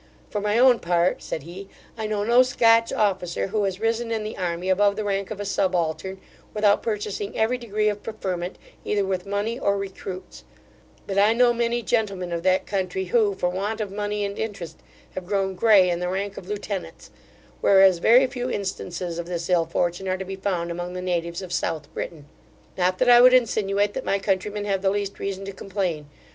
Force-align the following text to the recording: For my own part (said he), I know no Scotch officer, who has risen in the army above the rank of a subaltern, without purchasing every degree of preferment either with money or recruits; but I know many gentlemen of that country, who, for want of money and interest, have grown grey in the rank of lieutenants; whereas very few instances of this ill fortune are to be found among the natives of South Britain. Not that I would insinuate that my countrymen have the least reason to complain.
For 0.31 0.41
my 0.41 0.57
own 0.57 0.79
part 0.79 1.21
(said 1.21 1.43
he), 1.43 1.69
I 1.95 2.07
know 2.07 2.23
no 2.23 2.41
Scotch 2.41 2.91
officer, 2.91 3.45
who 3.49 3.63
has 3.65 3.79
risen 3.79 4.09
in 4.11 4.23
the 4.23 4.35
army 4.35 4.67
above 4.67 4.95
the 4.95 5.03
rank 5.03 5.29
of 5.29 5.39
a 5.39 5.45
subaltern, 5.45 6.19
without 6.55 6.81
purchasing 6.81 7.37
every 7.37 7.59
degree 7.59 7.87
of 7.87 8.01
preferment 8.01 8.57
either 8.83 9.05
with 9.05 9.27
money 9.27 9.59
or 9.59 9.77
recruits; 9.77 10.43
but 11.05 11.19
I 11.19 11.33
know 11.33 11.53
many 11.53 11.83
gentlemen 11.83 12.31
of 12.31 12.41
that 12.41 12.65
country, 12.65 13.05
who, 13.13 13.35
for 13.35 13.49
want 13.49 13.79
of 13.79 13.91
money 13.91 14.25
and 14.25 14.39
interest, 14.39 14.79
have 15.13 15.27
grown 15.27 15.53
grey 15.53 15.87
in 15.91 15.99
the 15.99 16.09
rank 16.09 16.35
of 16.35 16.49
lieutenants; 16.49 17.11
whereas 17.61 17.99
very 17.99 18.25
few 18.25 18.49
instances 18.49 19.19
of 19.19 19.27
this 19.27 19.51
ill 19.51 19.67
fortune 19.67 20.07
are 20.07 20.17
to 20.17 20.25
be 20.25 20.35
found 20.35 20.71
among 20.71 20.93
the 20.93 21.01
natives 21.03 21.43
of 21.43 21.53
South 21.53 21.93
Britain. 21.93 22.25
Not 22.75 22.97
that 22.97 23.09
I 23.11 23.21
would 23.21 23.35
insinuate 23.35 23.93
that 23.93 24.03
my 24.03 24.17
countrymen 24.17 24.65
have 24.65 24.81
the 24.81 24.89
least 24.89 25.19
reason 25.19 25.45
to 25.45 25.51
complain. 25.51 26.07